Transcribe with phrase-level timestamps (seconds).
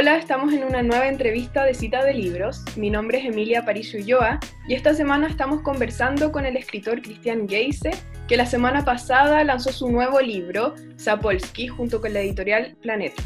[0.00, 2.64] Hola, estamos en una nueva entrevista de cita de libros.
[2.74, 7.46] Mi nombre es Emilia París Ulloa y esta semana estamos conversando con el escritor Cristian
[7.46, 7.90] Geise,
[8.26, 13.22] que la semana pasada lanzó su nuevo libro, Sapolsky, junto con la editorial Planeta.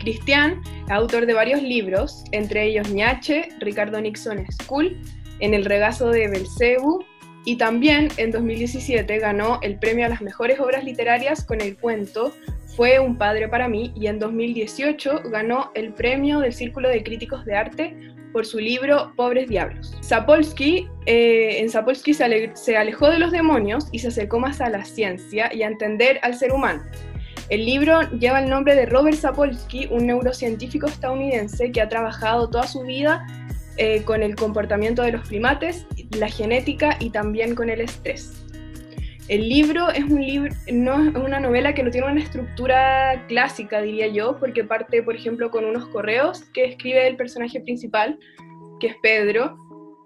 [0.00, 4.98] Cristian autor de varios libros, entre ellos Ñache, Ricardo Nixon School,
[5.40, 7.04] En el regazo de Belcebu,
[7.44, 12.32] y también en 2017 ganó el premio a las mejores obras literarias con el cuento
[12.76, 17.46] fue un padre para mí y en 2018 ganó el premio del Círculo de Críticos
[17.46, 17.96] de Arte
[18.34, 19.96] por su libro Pobres Diablos.
[20.02, 24.84] Sapolsky, eh, en Sapolsky se, alejó de los demonios y se acercó más a la
[24.84, 26.82] ciencia y a entender al ser humano.
[27.48, 32.66] El libro lleva el nombre de Robert Sapolsky, un neurocientífico estadounidense que ha trabajado toda
[32.66, 33.26] su vida
[33.78, 38.45] eh, con el comportamiento de los primates, la genética y también con el estrés.
[39.28, 43.82] El libro es un libro, no es una novela que no tiene una estructura clásica,
[43.82, 48.20] diría yo, porque parte, por ejemplo, con unos correos que escribe el personaje principal,
[48.78, 49.56] que es Pedro,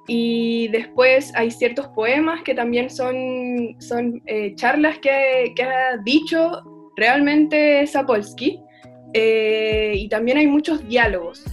[0.07, 6.63] y después hay ciertos poemas que también son, son eh, charlas que, ha dicho
[6.97, 8.59] realmente Sapolsky,
[9.13, 11.45] eh, y también hay muchos diálogos,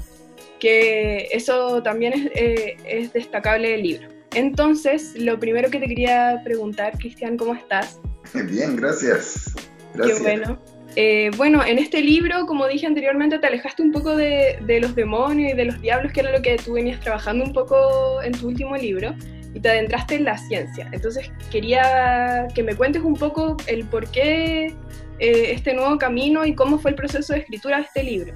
[0.59, 4.16] que eso también es, eh, es destacable del libro.
[4.33, 7.99] Entonces, lo primero que te quería preguntar, Cristian, ¿cómo estás?
[8.33, 9.53] Bien, gracias.
[9.93, 10.17] gracias.
[10.17, 10.61] Qué bueno.
[10.95, 14.95] Eh, bueno, en este libro, como dije anteriormente, te alejaste un poco de, de, los
[14.95, 18.31] demonios y de los diablos, que era lo que tú venías trabajando un poco en
[18.31, 19.13] tu último libro,
[19.53, 20.89] y te adentraste en la ciencia.
[20.91, 24.73] Entonces, quería que me cuentes un poco el por qué
[25.19, 28.33] eh, este nuevo camino y cómo fue el proceso de escritura de este libro.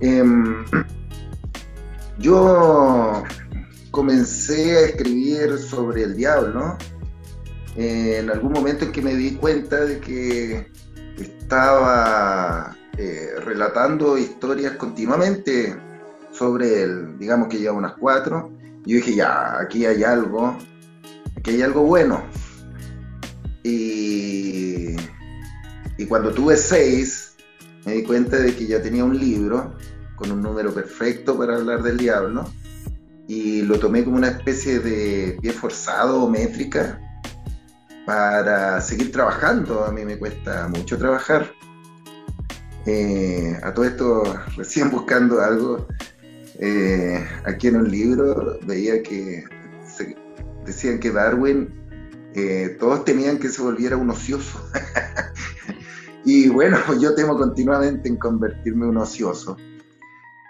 [0.00, 0.22] Eh,
[2.18, 3.24] yo
[3.92, 6.76] comencé a escribir sobre el diablo,
[7.76, 10.66] eh, en algún momento en que me di cuenta de que
[11.18, 15.76] estaba eh, relatando historias continuamente
[16.32, 18.50] sobre él, digamos que ya unas cuatro,
[18.86, 20.56] yo dije, ya, aquí hay algo,
[21.36, 22.24] aquí hay algo bueno.
[23.62, 24.96] Y,
[25.98, 27.34] y cuando tuve seis,
[27.84, 29.74] me di cuenta de que ya tenía un libro
[30.16, 32.46] con un número perfecto para hablar del diablo
[33.32, 37.00] y lo tomé como una especie de pie forzado o métrica
[38.04, 39.86] para seguir trabajando.
[39.86, 41.50] A mí me cuesta mucho trabajar.
[42.84, 44.22] Eh, a todo esto,
[44.54, 45.86] recién buscando algo,
[46.58, 49.44] eh, aquí en un libro veía que
[50.66, 51.72] decían que Darwin,
[52.34, 54.62] eh, todos temían que se volviera un ocioso.
[56.26, 59.56] y bueno, yo temo continuamente en convertirme en un ocioso.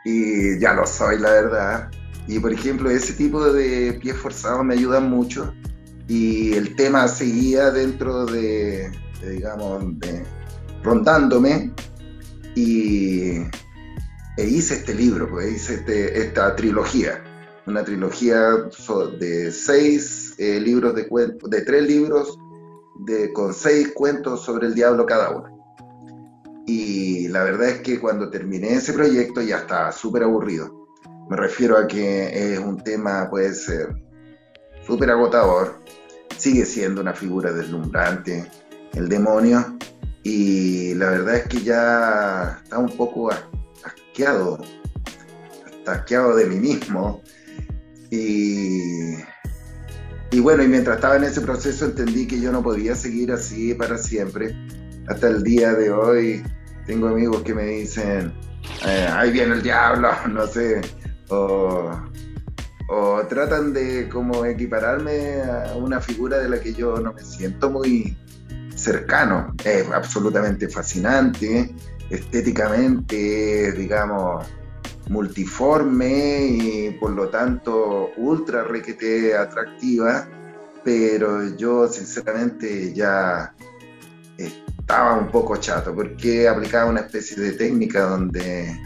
[0.04, 1.90] Y ya lo soy, la verdad.
[2.28, 5.52] Y por ejemplo, ese tipo de pies forzados me ayudan mucho.
[6.08, 8.90] Y el tema seguía dentro de,
[9.22, 9.84] digamos,
[10.82, 11.72] rondándome.
[12.54, 13.38] Y
[14.36, 17.22] e hice este libro, pues hice este, esta trilogía,
[17.66, 18.40] una trilogía
[19.18, 22.38] de seis eh, libros de cuentos, de tres libros
[23.00, 25.48] de, con seis cuentos sobre el diablo cada uno.
[26.66, 30.81] Y la verdad es que cuando terminé ese proyecto ya estaba súper aburrido
[31.32, 33.96] me refiero a que es un tema, puede ser
[34.86, 35.78] súper agotador,
[36.36, 38.44] sigue siendo una figura deslumbrante,
[38.92, 39.78] el demonio,
[40.22, 44.62] y la verdad es que ya está un poco asqueado,
[45.86, 47.22] asqueado de mí mismo.
[48.10, 49.14] Y,
[50.32, 53.72] y bueno, y mientras estaba en ese proceso entendí que yo no podía seguir así
[53.72, 54.54] para siempre.
[55.08, 56.42] Hasta el día de hoy
[56.86, 58.34] tengo amigos que me dicen,
[58.86, 60.82] eh, ahí viene el diablo, no sé,
[61.32, 67.70] o, tratan de como equipararme a una figura de la que yo no me siento
[67.70, 68.16] muy
[68.74, 69.54] cercano.
[69.64, 71.74] Es absolutamente fascinante,
[72.10, 74.46] estéticamente, digamos,
[75.08, 80.28] multiforme y por lo tanto ultra requete atractiva,
[80.84, 83.54] pero yo sinceramente ya
[84.36, 88.76] estaba un poco chato porque aplicaba una especie de técnica donde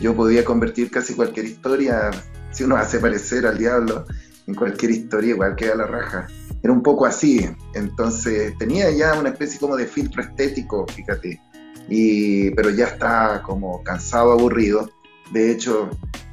[0.00, 2.10] yo podía convertir casi cualquier historia,
[2.50, 4.04] si uno hace parecer al diablo
[4.46, 6.26] en cualquier historia, igual que a la raja.
[6.62, 11.40] Era un poco así, entonces tenía ya una especie como de filtro estético, fíjate,
[11.88, 14.90] y, pero ya está como cansado, aburrido.
[15.32, 15.90] De hecho,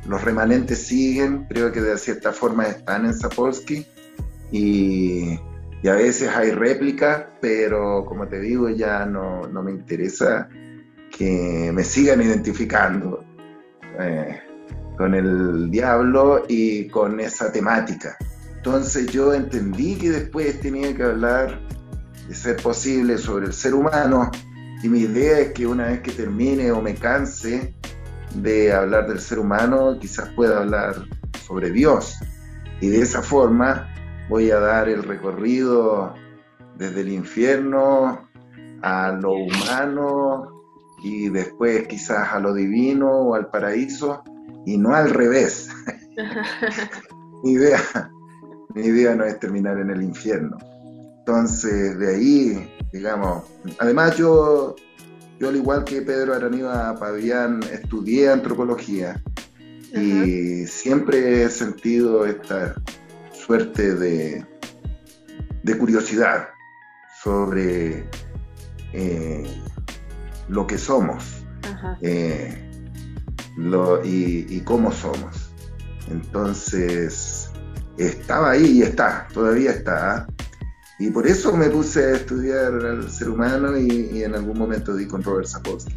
[0.07, 3.86] los remanentes siguen, creo que de cierta forma están en Sapolsky,
[4.51, 5.39] y,
[5.81, 10.50] y a veces hay réplicas, pero como te digo, ya no, no me interesa
[11.22, 13.24] que me sigan identificando
[14.00, 14.42] eh,
[14.98, 18.18] con el diablo y con esa temática.
[18.56, 21.60] Entonces yo entendí que después tenía que hablar
[22.28, 24.32] de ser posible sobre el ser humano
[24.82, 27.76] y mi idea es que una vez que termine o me canse
[28.34, 30.96] de hablar del ser humano, quizás pueda hablar
[31.46, 32.18] sobre Dios.
[32.80, 33.94] Y de esa forma
[34.28, 36.16] voy a dar el recorrido
[36.80, 38.28] desde el infierno
[38.82, 40.61] a lo humano
[41.03, 44.24] y después quizás a lo divino o al paraíso
[44.65, 45.69] y no al revés.
[47.44, 47.81] mi, idea,
[48.75, 50.57] mi idea no es terminar en el infierno.
[51.19, 53.44] Entonces, de ahí, digamos,
[53.80, 54.75] además yo,
[55.39, 59.21] yo al igual que Pedro Araniva Pavián, estudié antropología
[59.94, 62.75] y siempre he sentido esta
[63.33, 64.45] suerte de,
[65.63, 66.48] de curiosidad
[67.21, 68.06] sobre
[68.94, 69.44] eh,
[70.51, 71.24] lo que somos
[72.01, 72.53] eh,
[74.03, 75.51] y, cómo somos.
[76.09, 77.50] Entonces,
[77.98, 80.27] estaba ahí y está, todavía está.
[81.00, 85.07] Y por eso me puse a estudiar al ser humano y, en algún momento di
[85.07, 85.95] con Robert Sapolsky.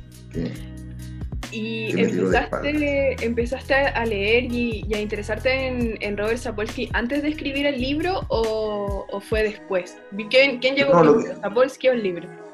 [1.50, 7.80] y empezaste, empezaste a leer y, a interesarte en, Robert Sapolsky antes de escribir el
[7.80, 9.96] libro o, fue después?
[10.30, 12.44] ¿Quién, quién llegó no, ¿Sapolsky o el libro?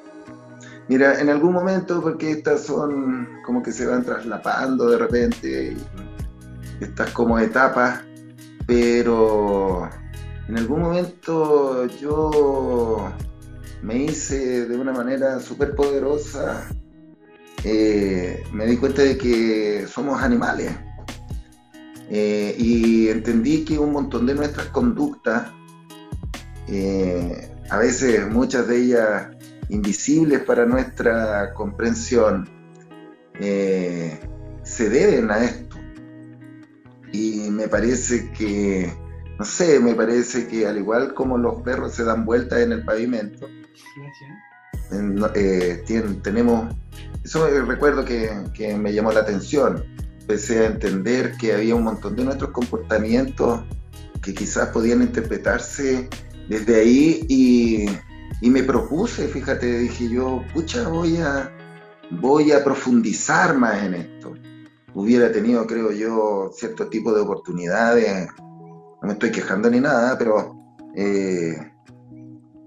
[0.91, 5.77] Mira, en algún momento, porque estas son como que se van traslapando de repente,
[6.81, 8.01] estas como etapas,
[8.67, 9.89] pero
[10.49, 13.09] en algún momento yo
[13.85, 16.67] me hice de una manera súper poderosa,
[17.63, 20.73] eh, me di cuenta de que somos animales
[22.09, 25.53] eh, y entendí que un montón de nuestras conductas,
[26.67, 29.40] eh, a veces muchas de ellas
[29.71, 32.49] invisibles para nuestra comprensión,
[33.39, 35.77] se deben a esto.
[37.13, 38.93] Y me parece que
[39.41, 42.85] no sé, me parece que al igual como los perros se dan vueltas en el
[42.85, 43.49] pavimento,
[45.35, 45.83] eh,
[46.23, 46.75] tenemos,
[47.25, 49.83] eso recuerdo que, me llamó la atención,
[50.21, 53.63] empecé a entender que había un montón de nuestros comportamientos
[54.21, 56.11] que quizás podían interpretarse
[56.51, 57.87] desde ahí y,
[58.41, 61.51] y me propuse, fíjate, dije yo, pucha, voy a,
[62.11, 64.35] voy a profundizar más en esto.
[64.95, 68.29] Hubiera tenido, creo yo, cierto tipo de oportunidades
[69.01, 70.57] no me estoy quejando ni nada, pero
[70.95, 71.57] eh,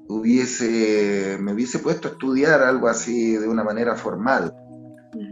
[0.07, 4.53] hubiese, me hubiese puesto a estudiar algo así de una manera formal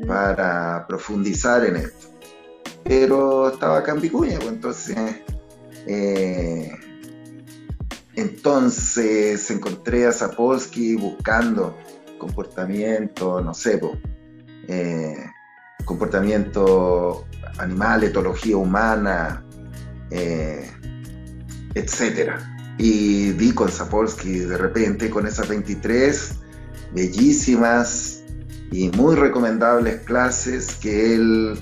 [0.07, 2.10] para profundizar en esto.
[2.84, 4.98] Pero estaba acá en Vicuña, pues entonces,
[5.88, 6.72] eh,
[8.16, 11.78] entonces encontré a Sapolsky buscando
[12.18, 13.81] comportamiento, no sé,
[14.68, 15.16] eh,
[15.86, 17.25] comportamiento
[17.58, 19.44] animal, etología humana,
[21.74, 22.38] etcétera.
[22.78, 26.36] Y vi con Sapolsky de repente con esas 23
[26.94, 28.24] bellísimas
[28.72, 31.60] y muy recomendables clases que él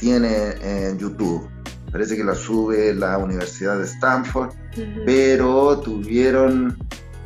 [0.00, 1.48] tiene en YouTube.
[1.90, 4.52] Parece que la sube la Universidad de Stanford,
[5.04, 6.76] pero tuvieron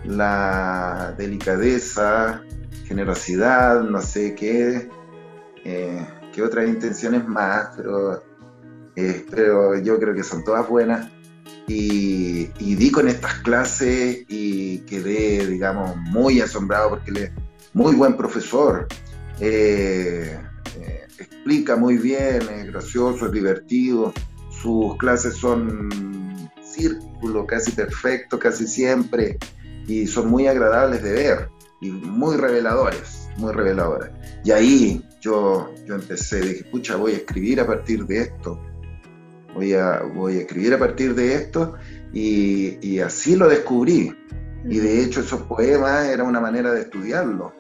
[0.04, 2.42] la delicadeza,
[2.86, 4.88] generosidad, no sé qué,
[5.64, 8.22] eh, qué otras intenciones más, pero,
[8.96, 9.24] eh,
[9.82, 11.10] yo creo que son todas buenas
[11.66, 17.30] y, di con estas clases y quedé, digamos, muy asombrado porque él es
[17.72, 18.86] muy buen profesor.
[19.40, 20.38] Eh,
[20.78, 24.12] eh, explica muy bien, es gracioso, es divertido.
[24.50, 25.88] Sus clases son
[27.22, 29.38] círculo casi perfecto, casi siempre,
[29.86, 31.48] y son muy agradables de ver
[31.80, 34.10] y muy reveladores, muy reveladores.
[34.44, 38.60] Y ahí yo, yo empecé, dije, pucha, voy a escribir a partir de esto
[39.54, 41.74] voy a, voy a escribir a partir de esto
[42.12, 44.14] y, así lo descubrí.
[44.68, 47.52] Y de hecho esos poemas era una manera de estudiarlo.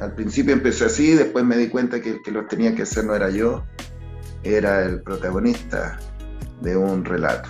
[0.00, 3.04] Al principio empecé así, después me di cuenta que el que los tenía que hacer
[3.04, 3.64] no era yo,
[4.42, 5.98] era el protagonista
[6.60, 7.48] de un relato.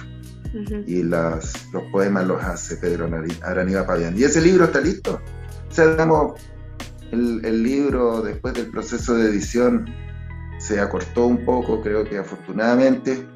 [0.86, 1.54] Y los
[1.90, 3.08] poemas los hace Pedro
[3.42, 4.18] Araniva Pavián.
[4.18, 5.20] Y ese libro está listo.
[5.70, 5.96] O sea,
[7.10, 9.86] el, el libro después del proceso de edición
[10.58, 13.26] se acortó un poco, creo que afortunadamente,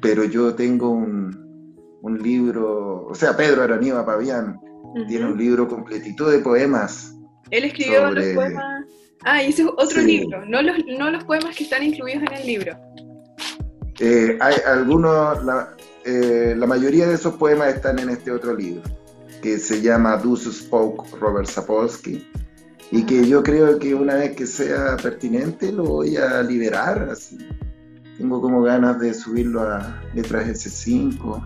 [0.00, 4.58] pero yo tengo un, un, libro, o sea, Pedro Araníba Pavián
[5.08, 7.14] tiene un libro completito de poemas.
[7.50, 8.84] Él escribió los poemas.
[9.24, 12.32] Ah, y ese es otro libro, no los, no los poemas que están incluidos en
[12.32, 12.72] el libro.
[14.00, 18.82] Eh, hay algunos, la, eh, la, mayoría de esos poemas están en este otro libro,
[19.42, 22.30] que se llama Thus Spoke Robert Sapolsky,
[22.90, 27.38] y que yo creo que una vez que sea pertinente lo voy a liberar así
[28.22, 31.44] tengo como ganas de subirlo a letras S5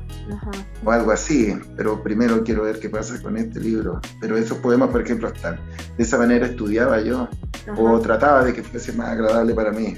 [0.85, 4.00] o algo así, pero primero quiero ver qué pasa con este libro.
[4.21, 5.59] Pero esos poemas, por ejemplo, están.
[5.97, 7.29] De esa manera estudiaba yo
[7.76, 9.95] o trataba de que fuese más agradable para mí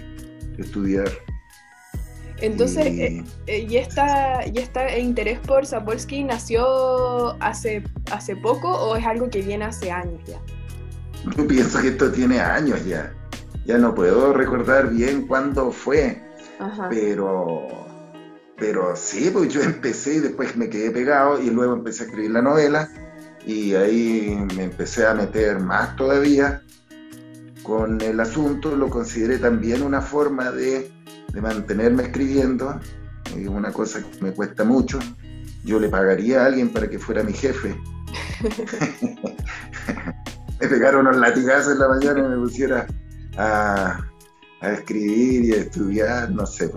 [0.57, 1.09] estudiar.
[2.40, 8.71] Entonces, y, eh, eh, ¿y, esta, ¿y este interés por Sapolsky nació hace, hace poco
[8.71, 10.40] o es algo que viene hace años ya?
[11.37, 13.12] Yo pienso que esto tiene años ya.
[13.66, 16.23] Ya no puedo recordar bien cuándo fue,
[16.88, 17.66] pero
[18.57, 22.33] pero sí, pues yo empecé y después me quedé pegado y luego empecé a escribir
[22.33, 22.88] la novela
[23.47, 26.62] y ahí me empecé a meter más todavía
[27.62, 30.90] con el asunto, lo consideré también una forma de,
[31.40, 32.80] mantenerme escribiendo,
[33.37, 34.99] es una cosa que me cuesta mucho.
[35.64, 37.76] Yo le pagaría a alguien para que fuera mi jefe.
[40.61, 42.87] me pegaron unos latigazos en la mañana y me pusiera
[43.37, 44.00] a,
[44.62, 46.70] escribir y a estudiar, no sé.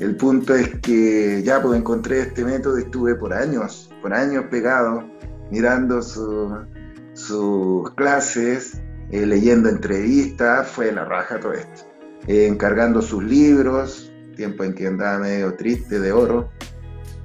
[0.00, 5.04] El punto es que ya pues encontré este método estuve por años, por años pegado,
[5.50, 11.89] mirando sus clases, eh, leyendo entrevistas, fue la raja todo esto.
[12.26, 16.50] Eh, encargando sus libros, tiempo en que andaba medio triste de oro,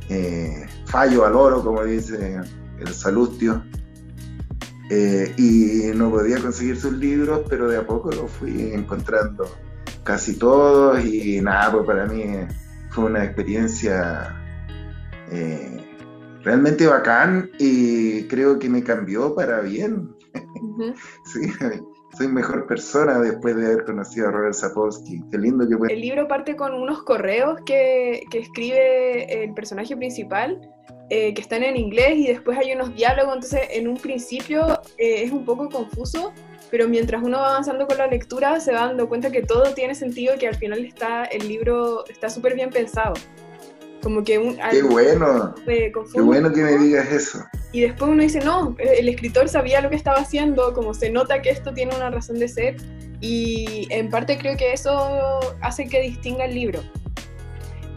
[0.09, 2.39] eh, fallo al oro, como dice
[2.79, 3.63] el Salustio,
[5.37, 9.49] y no podía conseguir sus libros, pero de a poco lo fui encontrando
[10.05, 12.23] casi todos y nada, pues para mí
[12.91, 14.33] fue una experiencia
[15.31, 15.85] eh,
[16.43, 20.15] realmente bacán y creo que me cambió para bien.
[21.25, 21.51] sí,
[22.15, 25.21] soy mejor persona después de haber conocido a Robert Sapolsky.
[25.31, 30.71] Qué lindo que El libro parte con unos correos que, que escribe el personaje principal.
[31.11, 35.21] Eh, que están en inglés y después hay unos diálogos, entonces en un principio eh,
[35.23, 36.33] es un poco confuso,
[36.71, 39.93] pero mientras uno va avanzando con la lectura se va dando cuenta que todo tiene
[39.93, 43.13] sentido y que al final está el libro está súper bien pensado.
[44.01, 45.53] Como que un, Qué bueno.
[45.63, 47.45] Qué bueno que me digas eso.
[47.75, 51.41] Y después uno dice, no, el escritor sabía lo que estaba haciendo, como se nota
[51.41, 52.77] que esto tiene una razón de ser
[53.19, 56.79] y en parte creo que eso hace que distinga el libro.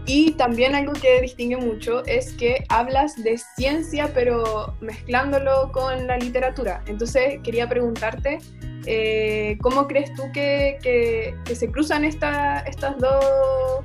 [0.04, 6.16] Y también algo que distingue mucho es que hablas de ciencia pero mezclándolo con la
[6.16, 6.82] literatura.
[6.88, 8.38] Entonces quería preguntarte
[8.86, 13.84] eh, ¿Cómo crees tú que, se cruzan esta, estas dos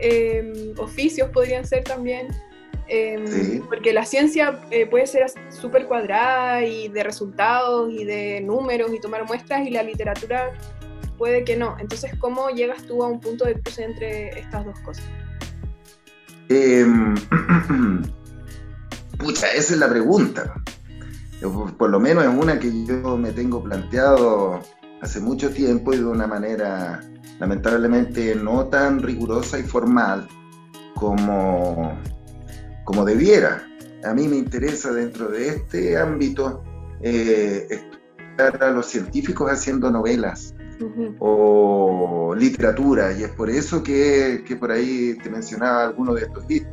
[0.00, 2.28] em, oficios, podrían ser también?
[2.94, 8.92] Em, porque la ciencia eh, puede ser súper cuadrada y de resultados y de números
[8.92, 10.52] y tomar muestras y la literatura
[11.16, 11.76] puede que no.
[11.78, 15.04] Entonces, ¿cómo llegas tú a un punto de cruce entre estas dos cosas?
[16.50, 17.14] Em,
[19.18, 20.54] pucha, esa es la pregunta
[21.50, 24.60] por lo menos es una que yo me tengo planteado
[25.00, 27.00] hace mucho tiempo y de una manera
[27.40, 30.28] lamentablemente no tan rigurosa y formal
[30.94, 31.98] como,
[32.84, 33.66] como debiera.
[34.04, 36.62] A mí me interesa dentro de este ámbito
[37.02, 37.66] eh,
[38.38, 40.54] a los científicos haciendo novelas
[41.20, 46.46] o literatura y es por eso que, que, por ahí te mencionaba algunos de estos
[46.48, 46.72] discos.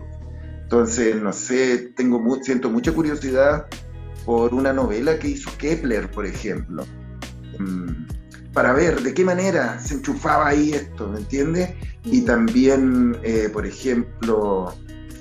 [0.64, 3.68] Entonces, no sé, tengo siento mucha curiosidad
[4.26, 6.86] por una novela que hizo Kepler, por ejemplo,
[7.58, 11.72] mm, para ver de qué manera se enchufaba ahí esto, ¿me entiendes?
[12.04, 14.74] Y también, eh, por ejemplo,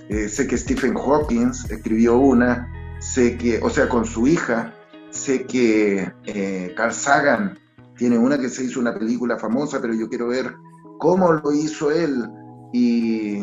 [0.09, 4.75] eh, sé que Stephen Hawking escribió una, sé que, o sea, con su hija,
[5.11, 7.59] sé que eh, Carl Sagan
[7.97, 10.55] tiene una que se hizo una película famosa, pero yo quiero ver
[10.99, 12.29] cómo lo hizo él
[12.73, 13.41] y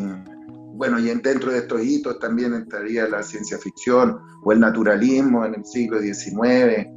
[0.76, 5.56] bueno, y dentro de estos hitos también entraría la ciencia ficción o el naturalismo en
[5.56, 6.88] el siglo XIX,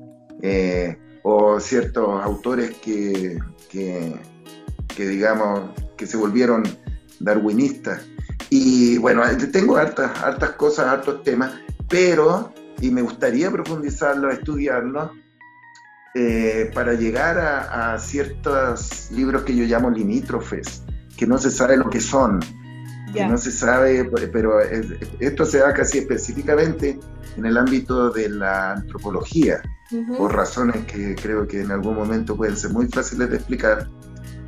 [0.43, 3.39] eh, o ciertos autores que,
[4.97, 6.65] digamos, que se volvieron
[7.21, 8.03] darwinistas.
[8.51, 11.53] Y bueno, tengo hartas, hartas cosas, hartos temas,
[11.89, 15.13] pero, y me gustaría profundizarlo, estudiarlo,
[16.15, 20.83] eh, para llegar a, a ciertos libros que yo llamo limítrofes,
[21.17, 22.41] que no se sabe lo que son,
[23.13, 26.99] que no se sabe, pero esto se da casi específicamente
[27.37, 29.63] en el ámbito de la antropología,
[30.17, 33.89] por razones que creo que en algún momento pueden ser muy fáciles de explicar,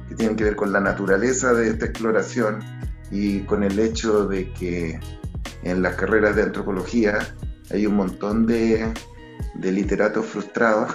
[0.08, 2.60] que tienen que ver con la naturaleza de esta exploración
[3.10, 5.00] y con el hecho de que
[5.62, 7.18] en las carreras de antropología
[7.70, 8.92] hay un montón de,
[9.54, 10.92] de literatos frustrados.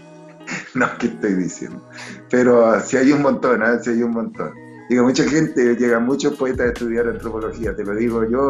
[0.74, 1.88] no, ¿qué estoy diciendo?
[2.30, 3.78] Pero sí hay un montón, ¿eh?
[3.82, 4.52] sí hay un montón
[4.88, 8.48] Digo, mucha gente, llega muchos poetas a estudiar antropología, te lo digo yo,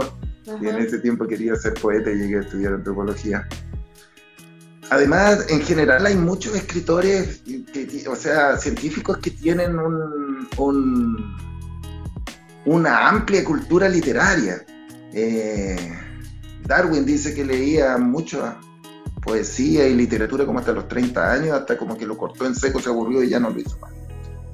[0.61, 3.49] y en ese tiempo quería ser poeta y llegué a estudiar antropología.
[4.91, 7.43] Además, en general hay muchos escritores,
[8.09, 10.49] o sea, científicos que tienen un,
[12.65, 14.65] una amplia cultura literaria.
[15.13, 15.93] Eh,
[16.65, 18.43] Darwin dice que leía muchos
[19.23, 22.81] poesía y literatura como hasta los 30 años, hasta como que lo cortó en seco,
[22.81, 23.93] se aburrió y ya no lo hizo más.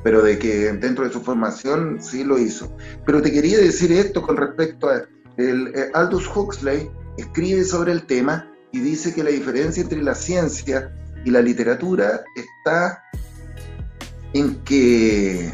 [0.02, 2.76] Pero de que dentro de su formación sí lo hizo.
[3.06, 5.02] Pero te quería decir esto con respecto a
[5.37, 10.14] el, eh, Aldous Huxley escribe sobre el tema y dice que la diferencia entre la
[10.14, 10.92] ciencia
[11.25, 13.02] y la literatura está
[14.32, 15.52] en que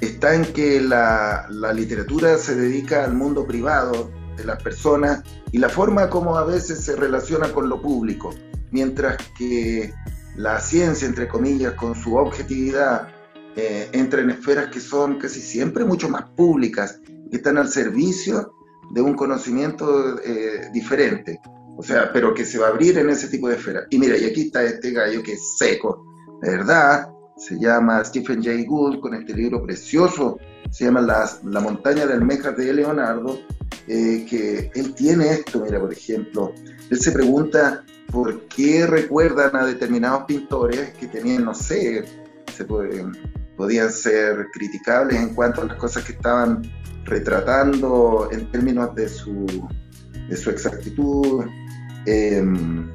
[0.00, 5.22] está en que la, literatura se dedica al mundo privado de las personas
[5.52, 8.34] y la forma como a veces se relaciona con lo público,
[8.70, 9.92] mientras que
[10.36, 13.08] la ciencia, entre comillas, con su objetividad,
[13.56, 17.00] eh, entra en esferas que son casi siempre mucho más públicas,
[17.30, 18.52] que están al servicio
[18.90, 21.40] de un conocimiento eh, diferente,
[21.76, 23.86] o sea, pero que se va a abrir en ese tipo de esferas.
[23.90, 26.04] Y mira, y aquí está este gallo que es seco,
[26.42, 30.38] verdad, se llama Stephen Jay Gould con este libro precioso,
[30.70, 33.38] se llama La, montaña de almejas de Leonardo,
[33.86, 36.52] eh, que él tiene esto, mira, por ejemplo,
[36.90, 42.04] él se pregunta por qué recuerdan a determinados pintores que tenían, no sé,
[42.56, 46.62] se podían ser criticables en cuanto a las cosas que estaban
[47.04, 49.46] retratando en términos de su,
[50.28, 51.44] de su exactitud
[52.06, 52.88] em,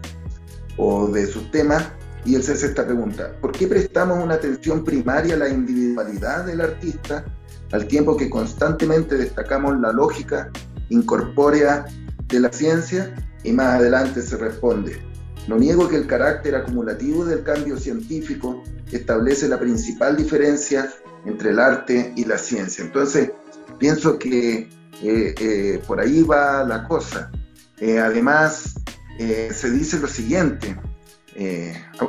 [0.77, 1.91] o de sus temas,
[2.25, 6.45] y él se hace esta pregunta, ¿por qué prestamos una atención primaria a la individualidad
[6.45, 7.25] del artista
[7.71, 10.51] al tiempo que constantemente destacamos la lógica
[10.89, 11.85] incorpórea
[12.27, 13.15] de la ciencia?
[13.43, 15.01] Y más adelante se responde,
[15.47, 20.91] no niego que el carácter acumulativo del cambio científico establece la principal diferencia
[21.25, 22.83] entre el arte y la ciencia.
[22.83, 23.31] Entonces,
[23.79, 24.69] pienso que
[25.01, 27.31] eh, eh, por ahí va la cosa.
[27.79, 28.75] Eh, además,
[29.17, 30.75] se dice lo siguiente,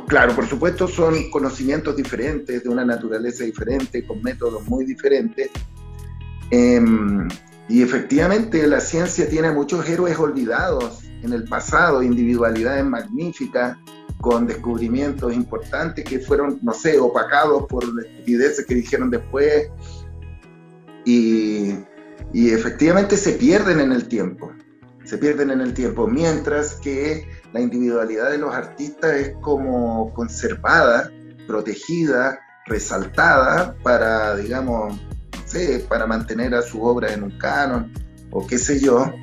[0.07, 5.49] claro, por supuesto son conocimientos diferentes, de una naturaleza diferente, con métodos muy diferentes,
[6.51, 7.27] em,
[7.69, 13.77] y efectivamente la ciencia tiene muchos héroes olvidados en el pasado, individualidades magníficas,
[14.23, 19.69] con descubrimientos importantes que fueron, no sé, opacados por estupideces que dijeron después,
[21.05, 21.75] y,
[22.33, 24.49] efectivamente se pierden en el tiempo,
[25.03, 31.11] se pierden en el tiempo, mientras que la individualidad de los artistas es como conservada,
[31.47, 34.99] protegida, resaltada para, digamos,
[35.87, 37.93] para mantener a su obra en un canon
[38.31, 39.13] o qué sé yo.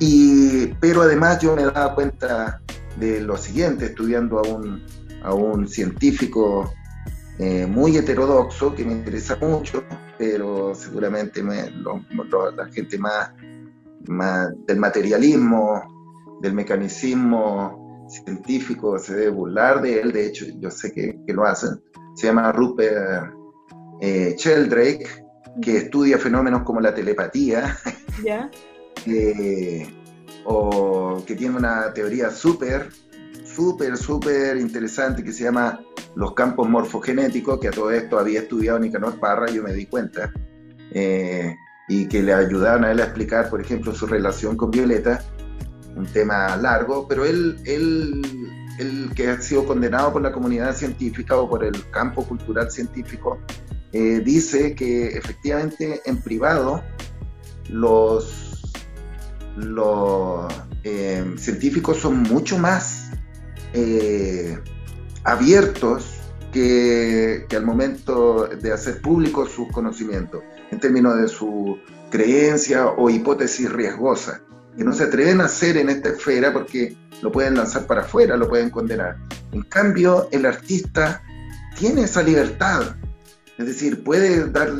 [0.00, 2.60] Y, pero además yo me daba cuenta
[2.98, 4.84] de lo siguiente, estudiando a un,
[5.22, 6.72] a un científico
[7.38, 9.82] eh, muy heterodoxo que me interesa mucho,
[10.18, 13.30] pero seguramente me, la gente más,
[14.08, 15.97] más del materialismo,
[16.40, 21.44] del mecanicismo científico se debe burlar de él, de hecho yo sé que, que lo
[21.44, 21.80] hacen,
[22.14, 23.32] se llama Rupert
[24.00, 25.06] eh, Sheldrake,
[25.60, 27.76] que estudia fenómenos como la telepatía,
[30.44, 32.90] o que tiene una teoría súper,
[33.44, 35.80] súper, súper interesante que se llama
[36.14, 40.32] los campos morfogenéticos, que a todo esto había estudiado Nicanor Parra, yo me di cuenta,
[40.92, 41.54] eh,
[41.88, 45.22] y que le ayudaron a él a explicar, por ejemplo, su relación con Violeta,
[45.98, 48.22] un tema largo, pero él, él,
[48.78, 53.38] él que ha sido condenado por la comunidad científica o por el campo cultural científico,
[53.92, 56.82] eh, dice que efectivamente en privado
[57.70, 58.62] los,
[59.56, 60.52] los
[60.84, 63.04] eh, científicos son mucho más
[65.24, 66.18] abiertos
[66.52, 71.78] que, al momento de hacer públicos sus conocimientos, en términos de su
[72.10, 74.42] creencia o hipótesis riesgosa,
[74.78, 78.36] que no se atreven a hacer en esta esfera porque lo pueden lanzar para afuera,
[78.36, 79.16] lo pueden condenar.
[79.50, 81.20] En cambio, el artista
[81.76, 82.94] tiene esa libertad,
[83.58, 84.70] es decir, puede dar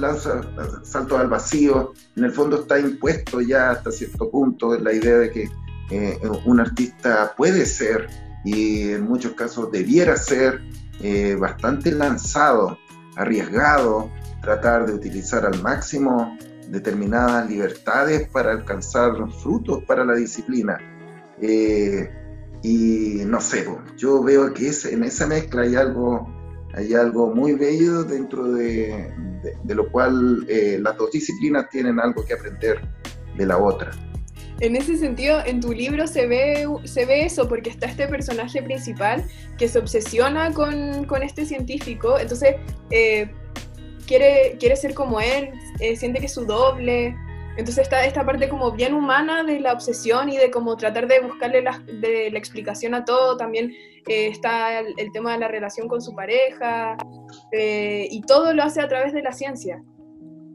[0.84, 5.30] saltos al vacío, en el fondo está impuesto ya hasta cierto punto la idea de
[5.32, 5.50] que
[5.90, 8.08] eh, un artista puede ser
[8.44, 10.60] y en muchos casos debiera ser
[11.00, 12.78] eh, bastante lanzado,
[13.16, 16.38] arriesgado, tratar de utilizar al máximo
[16.70, 20.78] determinadas libertades para alcanzar frutos para la disciplina.
[21.40, 22.10] Eh,
[22.62, 26.28] y no sé, yo veo que es, en esa mezcla hay algo,
[26.74, 29.12] hay algo muy bello dentro de,
[29.64, 32.80] lo cual eh, las dos disciplinas tienen algo que aprender
[33.36, 33.90] de la otra.
[34.60, 38.60] En ese sentido, en tu libro se ve, se ve eso, porque está este personaje
[38.60, 39.24] principal
[39.56, 42.56] que se obsesiona con, con este científico, entonces
[42.90, 43.30] eh,
[44.08, 47.14] quiere, quiere ser como él, eh, siente que es su doble,
[47.56, 51.20] entonces está esta parte como bien humana de la obsesión y de como tratar de
[51.20, 53.72] buscarle la, de la explicación a todo, también
[54.08, 56.96] eh, está el, el, tema de la relación con su pareja,
[57.52, 59.84] y todo lo hace a través de la ciencia.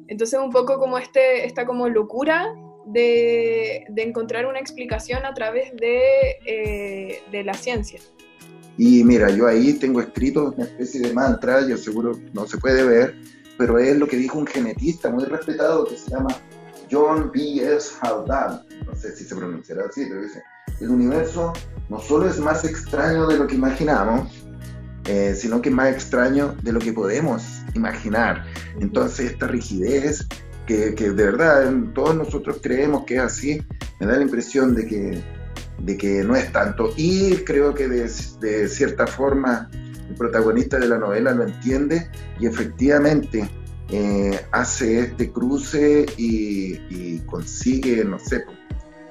[0.08, 2.54] Entonces un poco como este, esta como locura
[2.86, 8.00] de, encontrar una explicación a través de, eh, de, la ciencia.
[8.78, 12.84] Y mira, yo ahí tengo escrito una especie de mantra, yo seguro no se puede
[12.84, 13.16] ver,
[13.58, 16.30] pero es lo que dijo un genetista muy respetado que se llama
[16.92, 17.94] John B.S.
[18.02, 20.44] Haldane, no sé si se pronunciará así, pero dice,
[20.80, 21.54] el universo
[21.90, 24.32] no solo es más extraño de lo que imaginamos,
[25.06, 28.46] eh, sino que es más extraño de lo que podemos imaginar.
[28.80, 30.28] Entonces esta rigidez,
[30.66, 33.62] que, que, de verdad todos nosotros creemos que es así,
[34.00, 35.24] me da la impresión de que,
[35.80, 36.94] de que no es tanto.
[36.96, 39.70] Y creo que de, de cierta forma
[40.10, 43.50] el protagonista de la novela lo entiende y efectivamente
[43.90, 48.44] eh, hace este cruce y, consigue, no sé,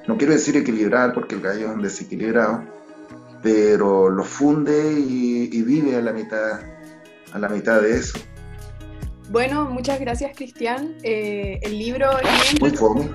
[0.07, 2.63] no quiero decir equilibrar porque el gallo es un desequilibrado,
[3.41, 6.61] pero lo funde y, vive a la mitad,
[7.31, 8.19] a la mitad de eso.
[9.29, 10.95] Bueno, muchas gracias Cristian.
[11.03, 13.09] Eh, el libro es muy fome.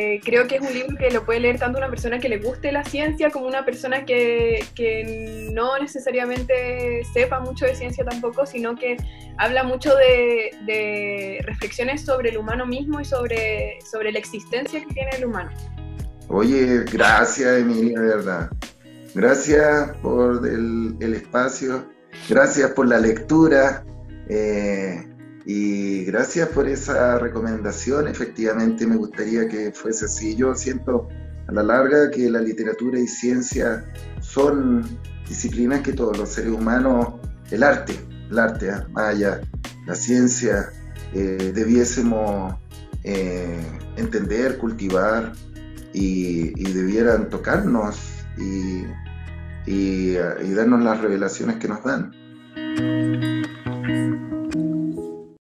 [0.00, 2.38] Eh, creo que es un libro que lo puede leer tanto una persona que le
[2.38, 8.46] guste la ciencia como una persona que, que, no necesariamente sepa mucho de ciencia tampoco,
[8.46, 8.96] sino que
[9.38, 14.94] habla mucho de, de, reflexiones sobre el humano mismo y sobre, sobre la existencia que
[14.94, 15.50] tiene el humano.
[16.28, 18.50] Oye, gracias Emilia, de verdad.
[19.16, 21.88] Gracias por el, el espacio,
[22.28, 23.84] gracias por la lectura.
[24.28, 25.08] Eh,
[25.50, 28.06] y gracias por esa recomendación.
[28.06, 30.36] Efectivamente, me gustaría que fuese así.
[30.36, 31.08] Yo siento
[31.46, 34.86] a la larga que la literatura y ciencia son
[35.26, 37.14] disciplinas que todos los seres humanos,
[37.50, 37.94] el arte,
[38.30, 38.74] el arte, ¿eh?
[38.90, 39.40] Maya,
[39.86, 40.68] la ciencia,
[41.14, 42.54] eh, debiésemos
[43.04, 43.58] eh,
[43.96, 45.32] entender, cultivar
[45.94, 47.96] y, debieran tocarnos
[48.36, 48.84] y,
[49.64, 50.12] y
[50.54, 52.12] darnos las revelaciones que nos dan.